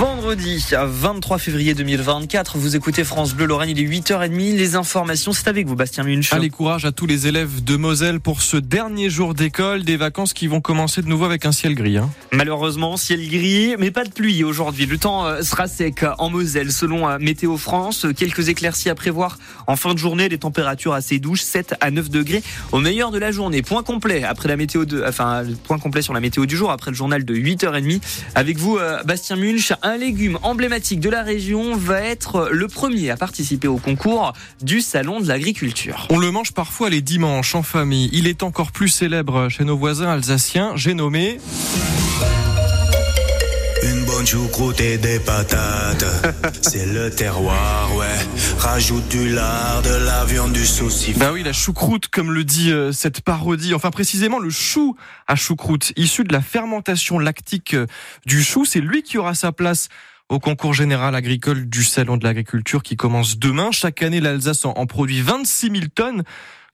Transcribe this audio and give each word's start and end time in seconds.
Vendredi 0.00 0.66
23 0.72 1.38
février 1.38 1.72
2024, 1.72 2.58
vous 2.58 2.74
écoutez 2.74 3.04
France 3.04 3.32
Bleu 3.32 3.46
Lorraine, 3.46 3.70
il 3.70 3.78
est 3.78 3.86
8h30, 3.86 4.56
les 4.56 4.74
informations 4.74 5.32
c'est 5.32 5.46
avec 5.46 5.68
vous 5.68 5.76
Bastien 5.76 6.02
Munch. 6.02 6.32
Allez 6.32 6.50
courage 6.50 6.84
à 6.84 6.90
tous 6.90 7.06
les 7.06 7.28
élèves 7.28 7.62
de 7.62 7.76
Moselle 7.76 8.18
pour 8.18 8.42
ce 8.42 8.56
dernier 8.56 9.08
jour 9.08 9.34
d'école, 9.34 9.84
des 9.84 9.96
vacances 9.96 10.32
qui 10.32 10.48
vont 10.48 10.60
commencer 10.60 11.00
de 11.00 11.06
nouveau 11.06 11.26
avec 11.26 11.46
un 11.46 11.52
ciel 11.52 11.76
gris. 11.76 11.98
Hein. 11.98 12.10
Malheureusement, 12.32 12.96
ciel 12.96 13.20
gris, 13.28 13.76
mais 13.78 13.92
pas 13.92 14.02
de 14.02 14.10
pluie 14.10 14.42
aujourd'hui. 14.42 14.86
Le 14.86 14.98
temps 14.98 15.26
euh, 15.26 15.42
sera 15.42 15.68
sec 15.68 16.04
en 16.18 16.28
Moselle 16.28 16.72
selon 16.72 17.08
euh, 17.08 17.18
Météo 17.20 17.56
France. 17.56 18.04
Quelques 18.16 18.48
éclaircies 18.48 18.90
à 18.90 18.96
prévoir 18.96 19.38
en 19.68 19.76
fin 19.76 19.94
de 19.94 19.98
journée, 19.98 20.28
des 20.28 20.38
températures 20.38 20.94
assez 20.94 21.20
douces, 21.20 21.42
7 21.42 21.76
à 21.80 21.92
9 21.92 22.10
degrés 22.10 22.42
au 22.72 22.80
meilleur 22.80 23.12
de 23.12 23.18
la 23.18 23.30
journée. 23.30 23.62
Point 23.62 23.84
complet 23.84 24.24
après 24.24 24.48
la 24.48 24.56
météo 24.56 24.86
de, 24.86 25.04
enfin, 25.06 25.44
point 25.62 25.78
complet 25.78 26.02
sur 26.02 26.14
la 26.14 26.20
météo 26.20 26.46
du 26.46 26.56
jour 26.56 26.72
après 26.72 26.90
le 26.90 26.96
journal 26.96 27.24
de 27.24 27.34
8h30. 27.36 28.00
Avec 28.34 28.58
vous, 28.58 28.78
euh, 28.78 29.00
Bastien 29.04 29.36
Munch, 29.36 29.72
un 29.84 29.98
légume 29.98 30.38
emblématique 30.42 30.98
de 30.98 31.10
la 31.10 31.22
région 31.22 31.76
va 31.76 32.00
être 32.00 32.48
le 32.50 32.66
premier 32.68 33.10
à 33.10 33.16
participer 33.16 33.68
au 33.68 33.76
concours 33.76 34.32
du 34.62 34.80
Salon 34.80 35.20
de 35.20 35.28
l'agriculture. 35.28 36.08
On 36.10 36.18
le 36.18 36.30
mange 36.30 36.52
parfois 36.52 36.88
les 36.88 37.02
dimanches 37.02 37.54
en 37.54 37.62
famille. 37.62 38.08
Il 38.12 38.26
est 38.26 38.42
encore 38.42 38.72
plus 38.72 38.88
célèbre 38.88 39.48
chez 39.50 39.64
nos 39.64 39.76
voisins 39.76 40.08
alsaciens. 40.08 40.72
J'ai 40.74 40.94
nommé... 40.94 41.38
Une 43.84 44.04
bonne 44.06 44.26
choucroute 44.26 44.80
et 44.80 44.96
des 44.96 45.18
patates. 45.18 46.06
C'est 46.62 46.86
le 46.86 47.10
terroir, 47.10 47.94
ouais. 47.96 48.06
Rajoute 48.58 49.06
du 49.08 49.28
lard, 49.28 49.82
de 49.82 50.06
la 50.06 50.24
viande, 50.24 50.52
du 50.54 50.64
saucisson. 50.64 51.20
Bah 51.20 51.32
oui, 51.32 51.42
la 51.42 51.52
choucroute, 51.52 52.08
comme 52.08 52.32
le 52.32 52.44
dit 52.44 52.72
euh, 52.72 52.92
cette 52.92 53.20
parodie. 53.20 53.74
Enfin, 53.74 53.90
précisément, 53.90 54.38
le 54.38 54.48
chou 54.48 54.96
à 55.26 55.36
choucroute, 55.36 55.92
issu 55.96 56.24
de 56.24 56.32
la 56.32 56.40
fermentation 56.40 57.18
lactique 57.18 57.74
euh, 57.74 57.86
du 58.24 58.42
chou. 58.42 58.64
C'est 58.64 58.80
lui 58.80 59.02
qui 59.02 59.18
aura 59.18 59.34
sa 59.34 59.52
place 59.52 59.88
au 60.30 60.38
concours 60.38 60.72
général 60.72 61.14
agricole 61.14 61.68
du 61.68 61.84
Salon 61.84 62.16
de 62.16 62.24
l'agriculture 62.24 62.82
qui 62.82 62.96
commence 62.96 63.38
demain. 63.38 63.70
Chaque 63.70 64.02
année, 64.02 64.20
l'Alsace 64.20 64.64
en 64.64 64.86
produit 64.86 65.20
26 65.20 65.70
000 65.70 65.82
tonnes 65.94 66.22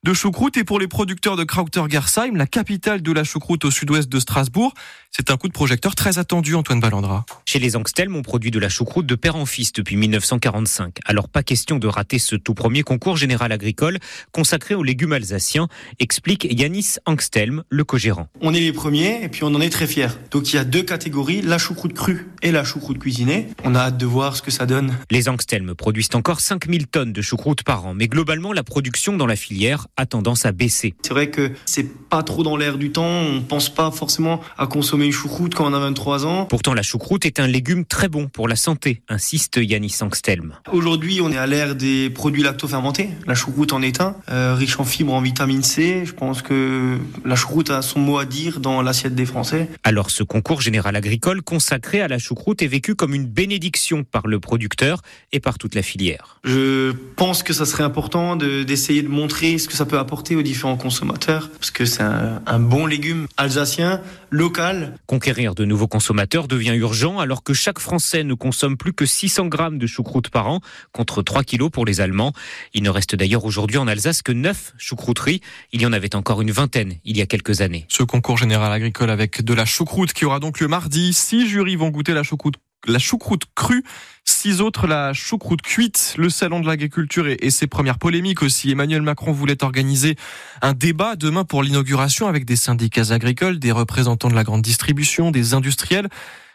de 0.03 0.13
choucroute. 0.13 0.57
Et 0.57 0.63
pour 0.63 0.79
les 0.79 0.87
producteurs 0.87 1.35
de 1.35 1.43
Krauter-Gersheim, 1.43 2.35
la 2.35 2.47
capitale 2.47 3.03
de 3.03 3.11
la 3.11 3.23
choucroute 3.23 3.65
au 3.65 3.71
sud-ouest 3.71 4.09
de 4.09 4.19
Strasbourg, 4.19 4.73
c'est 5.11 5.29
un 5.29 5.37
coup 5.37 5.47
de 5.47 5.53
projecteur 5.53 5.93
très 5.93 6.17
attendu, 6.17 6.55
Antoine 6.55 6.79
Ballandra. 6.79 7.25
Chez 7.45 7.59
les 7.59 7.75
Angstelm, 7.75 8.15
on 8.15 8.23
produit 8.23 8.49
de 8.49 8.57
la 8.57 8.69
choucroute 8.69 9.05
de 9.05 9.13
père 9.13 9.35
en 9.35 9.45
fils 9.45 9.73
depuis 9.73 9.97
1945. 9.97 10.97
Alors 11.05 11.29
pas 11.29 11.43
question 11.43 11.77
de 11.77 11.87
rater 11.87 12.17
ce 12.17 12.35
tout 12.35 12.55
premier 12.55 12.81
concours 12.81 13.15
général 13.15 13.51
agricole 13.51 13.99
consacré 14.31 14.73
aux 14.73 14.81
légumes 14.81 15.11
alsaciens, 15.11 15.67
explique 15.99 16.47
Yanis 16.49 16.95
Angstelm, 17.05 17.63
le 17.69 17.83
co-gérant. 17.83 18.27
On 18.41 18.55
est 18.55 18.59
les 18.59 18.73
premiers 18.73 19.23
et 19.23 19.29
puis 19.29 19.43
on 19.43 19.53
en 19.53 19.61
est 19.61 19.69
très 19.69 19.85
fiers. 19.85 20.07
Donc 20.31 20.51
il 20.51 20.55
y 20.55 20.59
a 20.59 20.63
deux 20.63 20.83
catégories, 20.83 21.41
la 21.41 21.59
choucroute 21.59 21.93
crue 21.93 22.27
et 22.41 22.51
la 22.51 22.63
choucroute 22.63 22.97
cuisinée. 22.97 23.49
On 23.63 23.75
a 23.75 23.79
hâte 23.79 23.97
de 23.97 24.05
voir 24.07 24.35
ce 24.35 24.41
que 24.41 24.49
ça 24.49 24.65
donne. 24.65 24.95
Les 25.11 25.29
Angstelm 25.29 25.75
produisent 25.75 26.09
encore 26.15 26.39
5000 26.39 26.87
tonnes 26.87 27.13
de 27.13 27.21
choucroute 27.21 27.63
par 27.63 27.85
an, 27.85 27.93
mais 27.93 28.07
globalement 28.07 28.51
la 28.51 28.63
production 28.63 29.15
dans 29.15 29.27
la 29.27 29.35
filière 29.35 29.87
a 29.97 30.05
tendance 30.05 30.45
à 30.45 30.51
baisser. 30.51 30.93
C'est 31.03 31.13
vrai 31.13 31.29
que 31.29 31.51
c'est 31.65 31.87
pas 32.09 32.23
trop 32.23 32.43
dans 32.43 32.57
l'air 32.57 32.77
du 32.77 32.91
temps, 32.91 33.05
on 33.05 33.41
pense 33.41 33.69
pas 33.73 33.91
forcément 33.91 34.41
à 34.57 34.67
consommer 34.67 35.05
une 35.05 35.11
choucroute 35.11 35.55
quand 35.55 35.69
on 35.69 35.73
a 35.73 35.79
23 35.79 36.25
ans. 36.25 36.45
Pourtant 36.45 36.73
la 36.73 36.81
choucroute 36.81 37.25
est 37.25 37.39
un 37.39 37.47
légume 37.47 37.85
très 37.85 38.07
bon 38.09 38.27
pour 38.27 38.47
la 38.47 38.55
santé, 38.55 39.01
insiste 39.09 39.57
Yanis 39.61 39.97
Angstelm. 40.01 40.55
Aujourd'hui, 40.71 41.21
on 41.21 41.31
est 41.31 41.37
à 41.37 41.47
l'ère 41.47 41.75
des 41.75 42.09
produits 42.09 42.43
lacto-fermentés. 42.43 43.09
La 43.27 43.35
choucroute 43.35 43.73
en 43.73 43.81
est 43.81 44.01
un, 44.01 44.15
euh, 44.29 44.55
riche 44.55 44.79
en 44.79 44.83
fibres, 44.83 45.13
en 45.13 45.21
vitamine 45.21 45.63
C. 45.63 46.03
Je 46.05 46.13
pense 46.13 46.41
que 46.41 46.97
la 47.25 47.35
choucroute 47.35 47.69
a 47.69 47.81
son 47.81 47.99
mot 47.99 48.17
à 48.17 48.25
dire 48.25 48.59
dans 48.59 48.81
l'assiette 48.81 49.15
des 49.15 49.25
Français. 49.25 49.69
Alors 49.83 50.09
ce 50.09 50.23
concours 50.23 50.61
général 50.61 50.95
agricole 50.95 51.41
consacré 51.41 52.01
à 52.01 52.07
la 52.07 52.19
choucroute 52.19 52.61
est 52.61 52.67
vécu 52.67 52.95
comme 52.95 53.13
une 53.13 53.25
bénédiction 53.27 54.03
par 54.03 54.27
le 54.27 54.39
producteur 54.39 55.01
et 55.31 55.39
par 55.39 55.57
toute 55.57 55.75
la 55.75 55.81
filière. 55.81 56.39
Je 56.43 56.91
pense 57.15 57.43
que 57.43 57.53
ça 57.53 57.65
serait 57.65 57.83
important 57.83 58.35
de- 58.35 58.63
d'essayer 58.63 59.01
de, 59.01 59.07
montrer 59.07 59.57
ce 59.57 59.67
que 59.67 59.73
ça 59.73 59.80
peut 59.85 59.99
apporter 59.99 60.35
aux 60.35 60.41
différents 60.41 60.77
consommateurs, 60.77 61.49
parce 61.49 61.71
que 61.71 61.85
c'est 61.85 62.03
un, 62.03 62.41
un 62.45 62.59
bon 62.59 62.85
légume 62.85 63.27
alsacien, 63.37 64.01
local. 64.29 64.95
Conquérir 65.07 65.55
de 65.55 65.65
nouveaux 65.65 65.87
consommateurs 65.87 66.47
devient 66.47 66.75
urgent 66.75 67.19
alors 67.19 67.43
que 67.43 67.53
chaque 67.53 67.79
Français 67.79 68.23
ne 68.23 68.33
consomme 68.33 68.77
plus 68.77 68.93
que 68.93 69.05
600 69.05 69.47
grammes 69.47 69.77
de 69.77 69.87
choucroute 69.87 70.29
par 70.29 70.47
an 70.47 70.61
contre 70.91 71.21
3 71.21 71.43
kilos 71.43 71.69
pour 71.69 71.85
les 71.85 72.01
Allemands. 72.01 72.33
Il 72.73 72.83
ne 72.83 72.89
reste 72.89 73.15
d'ailleurs 73.15 73.45
aujourd'hui 73.45 73.77
en 73.77 73.87
Alsace 73.87 74.21
que 74.21 74.31
9 74.31 74.73
choucrouteries. 74.77 75.41
Il 75.73 75.81
y 75.81 75.85
en 75.85 75.93
avait 75.93 76.15
encore 76.15 76.41
une 76.41 76.51
vingtaine 76.51 76.95
il 77.03 77.17
y 77.17 77.21
a 77.21 77.25
quelques 77.25 77.61
années. 77.61 77.85
Ce 77.89 78.03
concours 78.03 78.37
général 78.37 78.71
agricole 78.71 79.09
avec 79.09 79.43
de 79.43 79.53
la 79.53 79.65
choucroute 79.65 80.13
qui 80.13 80.25
aura 80.25 80.39
donc 80.39 80.59
lieu 80.59 80.67
mardi. 80.67 81.13
Six 81.13 81.47
jurys 81.47 81.75
vont 81.75 81.89
goûter 81.89 82.13
la 82.13 82.23
choucroute 82.23 82.55
la 82.87 82.99
choucroute 82.99 83.43
crue, 83.55 83.83
six 84.25 84.61
autres 84.61 84.87
la 84.87 85.13
choucroute 85.13 85.61
cuite, 85.61 86.15
le 86.17 86.29
salon 86.29 86.59
de 86.59 86.67
l'agriculture 86.67 87.27
et, 87.27 87.49
ses 87.49 87.67
premières 87.67 87.99
polémiques 87.99 88.43
aussi. 88.43 88.71
Emmanuel 88.71 89.01
Macron 89.01 89.31
voulait 89.31 89.63
organiser 89.63 90.15
un 90.61 90.73
débat 90.73 91.15
demain 91.15 91.43
pour 91.43 91.63
l'inauguration 91.63 92.27
avec 92.27 92.45
des 92.45 92.55
syndicats 92.55 93.11
agricoles, 93.11 93.59
des 93.59 93.71
représentants 93.71 94.29
de 94.29 94.35
la 94.35 94.43
grande 94.43 94.61
distribution, 94.61 95.31
des 95.31 95.53
industriels, 95.53 96.09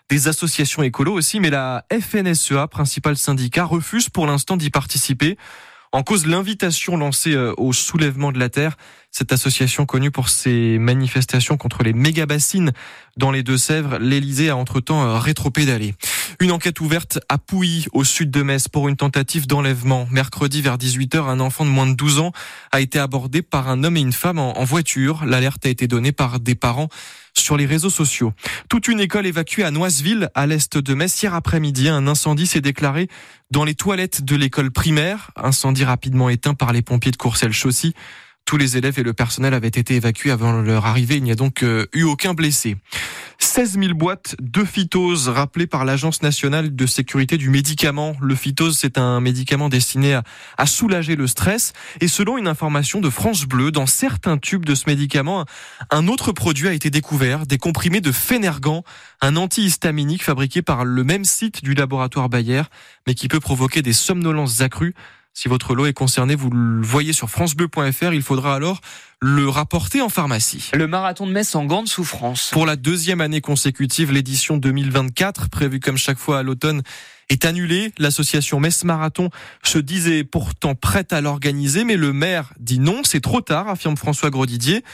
des 0.09 0.28
associations 0.28 0.82
écolo 0.82 1.12
aussi, 1.12 1.41
mais 1.41 1.50
la 1.50 1.84
FNSEA, 1.92 2.69
principal 2.69 3.16
syndicat, 3.16 3.65
refuse 3.65 4.09
pour 4.09 4.26
l'instant 4.26 4.56
d'y 4.56 4.70
participer. 4.70 5.36
En 5.92 6.02
cause 6.02 6.26
l'invitation 6.26 6.97
lancée 6.97 7.34
euh, 7.34 7.54
au 7.56 7.72
soulèvement 7.72 8.32
de 8.32 8.38
la 8.38 8.48
terre, 8.48 8.76
cette 9.10 9.32
association 9.32 9.86
connue 9.86 10.10
pour 10.10 10.28
ses 10.28 10.78
manifestations 10.78 11.56
contre 11.56 11.82
les 11.82 11.92
méga-bassines 11.92 12.72
dans 13.16 13.30
les 13.30 13.42
Deux-Sèvres, 13.42 13.98
l'Elysée 13.98 14.50
a 14.50 14.56
entre-temps 14.56 15.04
euh, 15.04 15.19
rétropédalé. 15.19 15.94
Une 16.41 16.52
enquête 16.52 16.80
ouverte 16.80 17.19
à 17.28 17.38
Pouilly, 17.38 17.86
au 17.92 18.04
sud 18.04 18.30
de 18.30 18.42
Metz, 18.42 18.69
pour 18.69 18.88
une 18.88 18.97
tentative 18.97 19.47
d'enlèvement. 19.47 20.06
Mercredi 20.10 20.60
vers 20.60 20.76
18h, 20.76 21.28
un 21.28 21.41
enfant 21.41 21.64
de 21.64 21.70
moins 21.70 21.86
de 21.86 21.94
12 21.94 22.18
ans 22.18 22.32
a 22.72 22.80
été 22.80 22.98
abordé 22.98 23.41
par 23.42 23.68
un 23.68 23.84
homme 23.84 23.97
et 23.97 24.00
une 24.00 24.12
femme 24.12 24.38
en 24.38 24.64
voiture. 24.64 25.24
L'alerte 25.24 25.64
a 25.64 25.70
été 25.70 25.86
donnée 25.86 26.12
par 26.12 26.41
des 26.41 26.54
parents 26.54 26.88
sur 27.38 27.56
les 27.56 27.66
réseaux 27.66 27.91
sociaux. 27.91 28.32
Toute 28.69 28.88
une 28.88 29.00
école 29.00 29.26
évacuée 29.26 29.64
à 29.64 29.70
Noiseville, 29.70 30.30
à 30.34 30.47
l'est 30.47 30.76
de 30.76 30.94
Metz. 30.94 31.22
Hier 31.22 31.34
après-midi, 31.34 31.88
un 31.88 32.06
incendie 32.06 32.47
s'est 32.47 32.60
déclaré 32.60 33.08
dans 33.50 33.64
les 33.64 33.74
toilettes 33.74 34.24
de 34.24 34.36
l'école 34.36 34.70
primaire. 34.70 35.30
Incendie 35.36 35.84
rapidement 35.84 36.28
éteint 36.28 36.54
par 36.54 36.72
les 36.72 36.82
pompiers 36.82 37.12
de 37.12 37.16
Courcelles-Chaussy. 37.16 37.94
Tous 38.44 38.56
les 38.56 38.76
élèves 38.76 38.98
et 39.00 39.02
le 39.02 39.12
personnel 39.12 39.54
avaient 39.54 39.66
été 39.66 39.97
évacués 39.97 40.30
avant 40.30 40.62
leur 40.62 40.86
arrivée. 40.86 41.16
Il 41.16 41.24
n'y 41.24 41.32
a 41.32 41.36
donc 41.36 41.62
euh, 41.64 41.86
eu 41.92 42.04
aucun 42.04 42.32
blessé. 42.32 42.76
16 43.56 43.78
000 43.78 43.94
boîtes 43.94 44.37
de 44.39 44.65
phytose 44.65 45.31
rappelées 45.31 45.67
par 45.67 45.87
l'Agence 45.87 46.21
nationale 46.21 46.77
de 46.77 46.87
sécurité 46.87 47.39
du 47.39 47.49
médicament. 47.49 48.15
Le 48.21 48.34
phytose, 48.34 48.77
c'est 48.77 48.99
un 48.99 49.19
médicament 49.22 49.71
destiné 49.71 50.21
à, 50.59 50.67
soulager 50.67 51.17
le 51.17 51.27
stress. 51.27 51.72
Et 52.03 52.06
selon 52.06 52.37
une 52.37 52.49
information 52.49 53.00
de 53.00 53.09
France 53.09 53.47
Bleu, 53.47 53.72
dans 53.72 53.87
certains 53.87 54.37
tubes 54.37 54.66
de 54.66 54.75
ce 54.75 54.84
médicament, 54.87 55.47
un 55.91 56.06
autre 56.06 56.33
produit 56.33 56.69
a 56.69 56.75
été 56.75 56.91
découvert, 56.91 57.47
des 57.47 57.56
comprimés 57.56 58.03
de 58.03 58.12
Phénergan, 58.12 58.84
un 59.22 59.37
antihistaminique 59.37 60.22
fabriqué 60.22 60.61
par 60.61 60.84
le 60.84 61.03
même 61.03 61.25
site 61.25 61.65
du 61.65 61.72
laboratoire 61.72 62.28
Bayer, 62.28 62.65
mais 63.06 63.15
qui 63.15 63.27
peut 63.27 63.41
provoquer 63.41 63.81
des 63.81 63.95
somnolences 63.95 64.61
accrues. 64.61 64.95
Si 65.38 65.48
votre 65.48 65.74
lot 65.74 65.84
est 65.84 65.92
concerné, 65.92 66.34
vous 66.34 66.48
le 66.48 66.80
voyez 66.80 67.12
sur 67.12 67.28
francebleu.fr, 67.28 68.14
il 68.14 68.22
faudra 68.22 68.54
alors 68.54 68.80
le 69.20 69.47
rapporter 69.50 70.00
en 70.00 70.08
pharmacie. 70.08 70.70
Le 70.72 70.86
marathon 70.86 71.26
de 71.26 71.32
Metz 71.32 71.54
en 71.54 71.66
grande 71.66 71.88
souffrance. 71.88 72.48
Pour 72.54 72.64
la 72.64 72.76
deuxième 72.76 73.20
année 73.20 73.42
consécutive, 73.42 74.12
l'édition 74.12 74.56
2024, 74.56 75.50
prévue 75.50 75.78
comme 75.78 75.98
chaque 75.98 76.16
fois 76.16 76.38
à 76.38 76.42
l'automne, 76.42 76.80
est 77.28 77.44
annulée. 77.44 77.92
L'association 77.98 78.60
Metz 78.60 78.82
Marathon 78.84 79.28
se 79.62 79.76
disait 79.76 80.24
pourtant 80.24 80.74
prête 80.74 81.12
à 81.12 81.20
l'organiser, 81.20 81.84
mais 81.84 81.97
le 81.97 82.14
maire 82.14 82.54
dit 82.58 82.78
non, 82.78 83.03
c'est 83.04 83.20
trop 83.20 83.42
tard, 83.42 83.68
affirme 83.68 83.98
François 83.98 84.30
Grosdidier. 84.30 84.84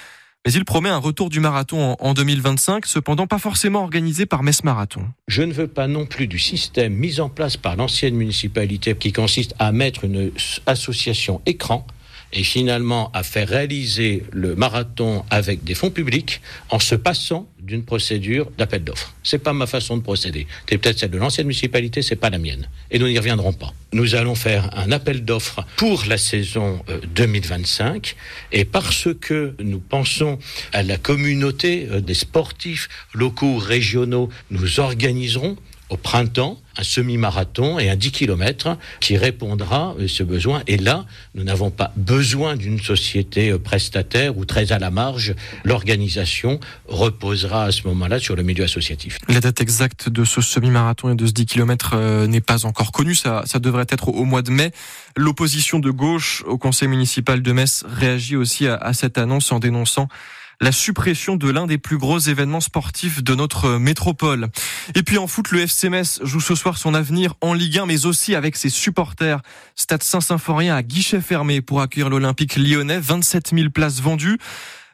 Mais 0.45 0.53
il 0.55 0.65
promet 0.65 0.89
un 0.89 0.99
retour 0.99 1.31
du 1.31 1.39
marathon 1.39 1.93
en- 1.93 1.97
en 2.01 2.15
2025, 2.15 2.85
cependant 2.87 3.29
pas 3.29 3.39
forcément 3.39 3.83
organisé 3.83 4.27
par 4.27 4.43
Metz 4.43 4.65
Marathon. 4.65 5.05
Je 5.29 5.43
ne 5.43 5.53
veux 5.53 5.69
pas 5.69 5.87
non 5.87 6.05
plus 6.05 6.27
du 6.27 6.41
système 6.41 6.93
mis 6.95 7.21
en 7.21 7.29
place 7.29 7.57
par 7.57 7.77
l'ancienne 7.77 8.17
municipalité 8.17 8.97
qui 8.97 9.13
consiste 9.13 9.55
à 9.61 9.71
mettre 9.71 10.05
une 10.05 10.33
association 10.67 11.41
écran 11.47 11.87
et 12.33 12.45
finalement 12.45 13.11
à 13.13 13.23
faire 13.23 13.49
réaliser 13.49 14.25
le 14.33 14.55
marathon 14.55 15.25
avec 15.31 15.65
des 15.65 15.75
fonds 15.75 15.91
publics 15.91 16.41
en 16.71 16.79
se 16.79 16.95
passant 16.95 17.49
d'une 17.63 17.85
procédure 17.85 18.51
d'appel 18.59 18.83
d'offres. 18.83 19.15
C'est 19.23 19.39
pas 19.39 19.53
ma 19.53 19.67
façon 19.67 19.97
de 19.97 20.03
procéder. 20.03 20.47
C'est 20.69 20.79
peut-être 20.79 20.99
celle 20.99 21.11
de 21.11 21.19
l'ancienne 21.19 21.47
municipalité, 21.47 22.03
c'est 22.03 22.17
pas 22.17 22.31
la 22.31 22.39
mienne. 22.39 22.69
Et 22.91 22.99
nous 22.99 23.07
n'y 23.07 23.17
reviendrons 23.17 23.53
pas. 23.53 23.73
Nous 23.93 24.15
allons 24.15 24.35
faire 24.35 24.71
un 24.77 24.91
appel 24.91 25.25
d'offres 25.25 25.65
pour 25.77 26.05
la 26.07 26.19
saison 26.19 26.83
euh, 26.89 26.99
2025 27.15 28.17
et 28.51 28.65
parce 28.65 29.09
que 29.21 29.55
nous 29.63 29.79
pensons 29.79 30.39
à 30.73 30.83
la 30.83 30.97
communauté 30.97 31.89
euh, 31.91 32.01
des 32.01 32.15
sportifs 32.15 32.89
locaux, 33.15 33.59
régionaux, 33.59 34.29
nous 34.51 34.81
organiserons 34.81 35.57
au 35.93 35.97
printemps 35.97 36.59
un 36.79 36.85
semi-marathon 36.85 37.79
et 37.79 37.91
un 37.91 37.97
10 37.97 38.13
km 38.13 38.79
qui 39.01 39.19
répondra 39.19 39.95
à 40.01 40.09
ce 40.09 40.23
besoin. 40.23 40.63
Et 40.67 40.79
là, 40.79 41.05
nous 41.35 41.45
n'avons 41.45 41.71
pas 41.71 41.93
besoin 41.97 42.57
d'une 42.57 42.81
société 42.81 43.53
prestataire 43.59 44.39
ou 44.39 44.47
très 44.47 44.73
à 44.73 44.79
la 44.79 44.91
marge. 44.91 45.35
L'organisation 45.65 46.61
reposera 46.89 47.65
à 47.65 47.73
ce 47.73 47.87
moment-là 47.89 48.19
sur 48.19 48.37
le 48.37 48.43
milieu 48.43 48.65
associatif. 48.65 49.19
La 49.29 49.41
date 49.41 49.61
exacte 49.61 50.09
de 50.09 50.25
ce 50.25 50.41
semi-marathon 50.41 51.11
et 51.11 51.15
de 51.15 51.27
ce 51.27 51.33
10 51.33 51.45
km 51.45 51.91
euh, 51.95 52.27
n'est 52.27 52.41
pas 52.41 52.65
encore 52.65 52.91
connue. 52.91 53.15
Ça, 53.15 53.43
ça 53.45 53.59
devrait 53.59 53.87
être 53.91 54.09
au 54.09 54.25
mois 54.25 54.41
de 54.41 54.51
mai. 54.51 54.73
L'opposition 55.15 55.79
de 55.79 55.91
gauche 55.91 56.43
au 56.47 56.57
conseil 56.57 56.89
municipal 56.89 57.43
de 57.43 57.53
Metz 57.53 57.85
réagit 57.87 58.37
aussi 58.37 58.67
à 58.67 58.93
cette 58.95 59.19
annonce 59.19 59.53
en 59.53 59.59
dénonçant 59.59 60.09
la 60.63 60.73
suppression 60.73 61.35
de 61.37 61.51
l'un 61.51 61.67
des 61.67 61.77
plus 61.77 61.99
gros 61.99 62.21
événements 62.21 62.61
sportifs 62.61 63.23
de 63.23 63.35
notre 63.35 63.79
métropole. 63.79 64.49
Et 64.95 65.03
puis 65.03 65.19
en 65.19 65.27
foot, 65.27 65.51
le 65.51 65.61
FC 65.61 65.91
joue 66.23 66.41
ce 66.41 66.55
soir 66.55 66.79
son 66.79 66.95
avenir 66.95 67.35
en 67.41 67.53
Ligue 67.53 67.81
1, 67.81 67.87
mais 67.87 68.07
aussi 68.07 68.37
avec 68.37 68.57
ses 68.57 68.69
supporters. 68.69 69.43
Stade 69.75 70.05
Saint-Symphorien 70.05 70.77
à 70.77 70.83
guichet 70.85 71.21
fermé 71.21 71.61
pour 71.61 71.81
accueillir 71.81 72.09
l'Olympique 72.09 72.57
lyonnais. 72.57 73.01
27 73.01 73.51
000 73.55 73.71
places 73.71 74.01
vendues. 74.01 74.39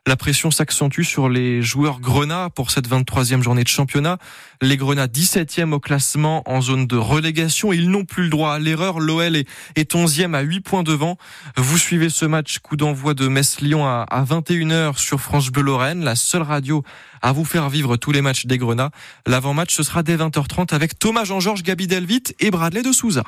La 0.08 0.16
pression 0.16 0.50
s'accentue 0.50 1.02
sur 1.02 1.28
les 1.28 1.60
joueurs 1.60 2.00
Grenat 2.00 2.49
pour 2.49 2.70
cette 2.70 2.88
23e 2.88 3.43
journée 3.43 3.62
de 3.62 3.69
championnat. 3.69 4.16
Les 4.62 4.78
Grenats 4.78 5.06
17e 5.06 5.75
au 5.75 5.81
classement 5.81 6.43
en 6.46 6.62
zone 6.62 6.87
de 6.87 6.96
relégation. 6.96 7.75
Ils 7.75 7.90
n'ont 7.90 8.06
plus 8.06 8.22
le 8.22 8.31
droit 8.31 8.55
à 8.55 8.58
l'erreur. 8.58 9.00
L'OL 9.00 9.37
est 9.37 9.94
11e 9.94 10.32
à 10.32 10.40
8 10.40 10.60
points 10.60 10.82
devant. 10.82 11.19
Vous 11.58 11.76
suivez 11.76 12.08
ce 12.08 12.25
match 12.25 12.60
coup 12.60 12.76
d'envoi 12.76 13.12
de 13.12 13.28
Metz-Lyon 13.28 13.87
à 13.87 14.25
21h 14.25 14.96
sur 14.96 15.20
France 15.20 15.50
Bleu 15.50 15.60
Lorraine, 15.60 16.02
la 16.02 16.16
seule 16.16 16.40
radio 16.40 16.82
à 17.20 17.32
vous 17.32 17.44
faire 17.44 17.69
vivre 17.69 17.96
tous 17.96 18.12
les 18.12 18.22
matchs 18.22 18.46
des 18.46 18.56
Grenats. 18.56 18.90
L'avant-match, 19.26 19.75
ce 19.75 19.82
sera 19.82 20.02
dès 20.02 20.16
20h30 20.16 20.75
avec 20.75 20.99
Thomas 20.99 21.25
Jean-Georges 21.25 21.62
Gabi 21.62 21.87
Delvit 21.87 22.22
et 22.40 22.50
Bradley 22.50 22.82
de 22.82 22.93
Souza. 22.93 23.25